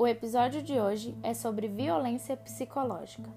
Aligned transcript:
O 0.00 0.06
episódio 0.06 0.62
de 0.62 0.78
hoje 0.78 1.12
é 1.24 1.34
sobre 1.34 1.66
violência 1.66 2.36
psicológica. 2.36 3.28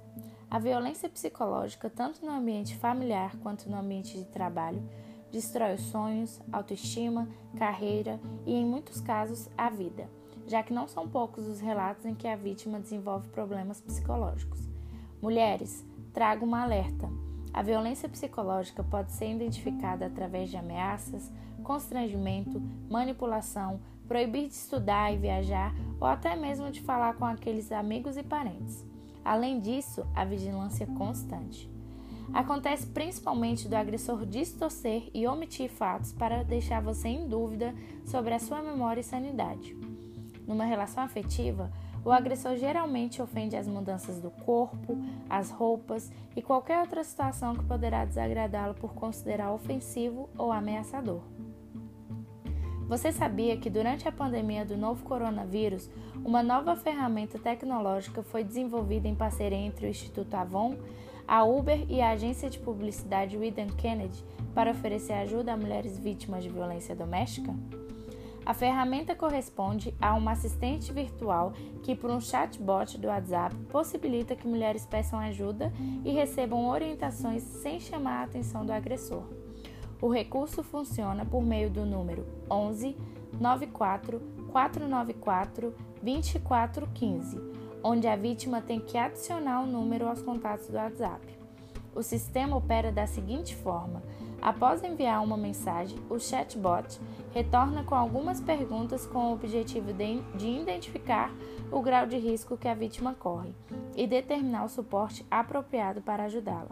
A 0.48 0.60
violência 0.60 1.10
psicológica, 1.10 1.90
tanto 1.90 2.24
no 2.24 2.32
ambiente 2.32 2.78
familiar 2.78 3.36
quanto 3.38 3.68
no 3.68 3.76
ambiente 3.76 4.16
de 4.16 4.26
trabalho, 4.26 4.88
destrói 5.32 5.74
os 5.74 5.82
sonhos, 5.82 6.40
autoestima, 6.52 7.28
carreira 7.58 8.20
e, 8.46 8.54
em 8.54 8.64
muitos 8.64 9.02
casos, 9.02 9.50
a 9.58 9.72
vida, 9.72 10.08
já 10.46 10.62
que 10.62 10.72
não 10.72 10.88
são 10.88 11.10
poucos 11.10 11.48
os 11.48 11.60
relatos 11.60 12.06
em 12.06 12.14
que 12.14 12.28
a 12.28 12.36
vítima 12.36 12.80
desenvolve 12.80 13.28
problemas 13.30 13.82
psicológicos. 13.82 14.60
Mulheres, 15.20 15.84
trago 16.14 16.46
uma 16.46 16.62
alerta. 16.62 17.10
A 17.52 17.64
violência 17.64 18.08
psicológica 18.08 18.84
pode 18.84 19.12
ser 19.14 19.32
identificada 19.32 20.06
através 20.06 20.48
de 20.48 20.58
ameaças, 20.58 21.32
constrangimento, 21.64 22.62
manipulação, 22.88 23.80
proibir 24.12 24.50
de 24.50 24.56
estudar 24.56 25.14
e 25.14 25.18
viajar 25.18 25.74
ou 25.98 26.06
até 26.06 26.36
mesmo 26.36 26.70
de 26.70 26.82
falar 26.82 27.14
com 27.14 27.24
aqueles 27.24 27.72
amigos 27.72 28.18
e 28.18 28.24
parentes. 28.24 28.86
Além 29.24 29.62
disso, 29.62 30.06
a 30.14 30.26
vigilância 30.26 30.86
constante. 30.86 31.72
Acontece 32.34 32.88
principalmente 32.88 33.70
do 33.70 33.74
agressor 33.74 34.26
distorcer 34.26 35.10
e 35.14 35.26
omitir 35.26 35.70
fatos 35.70 36.12
para 36.12 36.44
deixar 36.44 36.82
você 36.82 37.08
em 37.08 37.30
dúvida 37.30 37.74
sobre 38.04 38.34
a 38.34 38.40
sua 38.40 38.62
memória 38.62 39.00
e 39.00 39.04
sanidade. 39.04 39.78
Numa 40.46 40.66
relação 40.66 41.06
afetiva, 41.06 41.72
o 42.04 42.12
agressor 42.12 42.58
geralmente 42.58 43.22
ofende 43.22 43.56
as 43.56 43.66
mudanças 43.66 44.20
do 44.20 44.30
corpo, 44.30 44.98
as 45.30 45.52
roupas 45.52 46.12
e 46.36 46.42
qualquer 46.42 46.82
outra 46.82 47.02
situação 47.02 47.56
que 47.56 47.64
poderá 47.64 48.04
desagradá-lo 48.04 48.74
por 48.74 48.94
considerar 48.94 49.54
ofensivo 49.54 50.30
ou 50.38 50.52
ameaçador. 50.52 51.22
Você 52.92 53.10
sabia 53.10 53.56
que 53.56 53.70
durante 53.70 54.06
a 54.06 54.12
pandemia 54.12 54.66
do 54.66 54.76
novo 54.76 55.06
coronavírus, 55.06 55.90
uma 56.26 56.44
nova 56.44 56.76
ferramenta 56.76 57.40
tecnológica 57.40 58.22
foi 58.22 58.44
desenvolvida 58.44 59.08
em 59.08 59.16
parceria 59.16 59.58
entre 59.58 59.86
o 59.86 59.90
Instituto 59.90 60.34
Avon, 60.34 60.76
a 61.26 61.42
Uber 61.46 61.86
e 61.88 62.02
a 62.02 62.10
agência 62.10 62.50
de 62.50 62.60
publicidade 62.60 63.38
Widan 63.38 63.68
Kennedy 63.78 64.22
para 64.54 64.72
oferecer 64.72 65.14
ajuda 65.14 65.54
a 65.54 65.58
mulheres 65.58 65.98
vítimas 65.98 66.44
de 66.44 66.50
violência 66.50 66.94
doméstica? 66.94 67.56
A 68.46 68.54
ferramenta 68.54 69.16
corresponde 69.16 69.96
a 70.02 70.14
uma 70.14 70.34
assistente 70.34 70.92
virtual 70.92 71.54
que, 71.84 71.96
por 71.96 72.12
um 72.12 72.20
chatbot 72.20 72.98
do 72.98 73.08
WhatsApp, 73.08 73.56
possibilita 73.72 74.36
que 74.36 74.46
mulheres 74.46 74.86
peçam 74.86 75.18
ajuda 75.18 75.72
e 76.04 76.12
recebam 76.12 76.68
orientações 76.68 77.42
sem 77.42 77.80
chamar 77.80 78.20
a 78.20 78.24
atenção 78.24 78.66
do 78.66 78.74
agressor. 78.74 79.24
O 80.02 80.10
recurso 80.10 80.64
funciona 80.64 81.24
por 81.24 81.44
meio 81.44 81.70
do 81.70 81.86
número 81.86 82.26
11 82.50 82.98
94 83.40 84.20
494 84.52 85.76
2415, 86.02 87.40
onde 87.84 88.08
a 88.08 88.16
vítima 88.16 88.62
tem 88.62 88.80
que 88.80 88.98
adicionar 88.98 89.62
o 89.62 89.68
número 89.68 90.08
aos 90.08 90.22
contatos 90.22 90.68
do 90.68 90.76
WhatsApp. 90.76 91.40
O 91.94 92.02
sistema 92.02 92.58
opera 92.58 92.92
da 92.92 93.06
seguinte 93.06 93.56
forma: 93.56 94.02
após 94.42 94.84
enviar 94.84 95.24
uma 95.24 95.38
mensagem, 95.38 96.00
o 96.10 96.18
chatbot 96.18 97.00
retorna 97.32 97.84
com 97.84 97.94
algumas 97.94 98.42
perguntas 98.42 99.06
com 99.06 99.30
o 99.30 99.34
objetivo 99.34 99.94
de, 99.94 100.22
de 100.36 100.48
identificar 100.48 101.32
o 101.72 101.80
grau 101.82 102.08
de 102.08 102.18
risco 102.18 102.58
que 102.58 102.68
a 102.68 102.74
vítima 102.74 103.14
corre 103.14 103.54
e 103.96 104.08
determinar 104.08 104.66
o 104.66 104.70
suporte 104.70 105.26
apropriado 105.30 106.02
para 106.02 106.24
ajudá-la, 106.24 106.72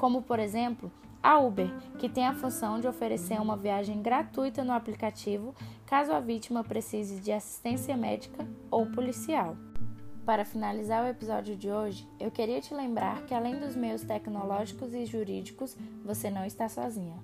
como 0.00 0.22
por 0.22 0.38
exemplo 0.38 0.90
a 1.22 1.38
Uber, 1.38 1.70
que 1.98 2.08
tem 2.08 2.26
a 2.26 2.32
função 2.32 2.80
de 2.80 2.88
oferecer 2.88 3.38
uma 3.38 3.54
viagem 3.54 4.00
gratuita 4.00 4.64
no 4.64 4.72
aplicativo 4.72 5.54
caso 5.84 6.10
a 6.10 6.18
vítima 6.18 6.64
precise 6.64 7.20
de 7.20 7.30
assistência 7.30 7.94
médica 7.98 8.48
ou 8.70 8.86
policial. 8.86 9.58
Para 10.24 10.46
finalizar 10.46 11.04
o 11.04 11.08
episódio 11.08 11.54
de 11.54 11.70
hoje, 11.70 12.08
eu 12.18 12.30
queria 12.30 12.62
te 12.62 12.72
lembrar 12.72 13.26
que 13.26 13.34
além 13.34 13.60
dos 13.60 13.76
meios 13.76 14.02
tecnológicos 14.02 14.94
e 14.94 15.04
jurídicos, 15.04 15.76
você 16.02 16.30
não 16.30 16.46
está 16.46 16.66
sozinha. 16.66 17.18